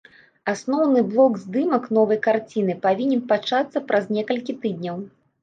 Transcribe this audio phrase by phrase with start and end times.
[0.51, 5.01] Асноўны блок здымак новай карціны павінен пачацца праз некалькі тыдняў.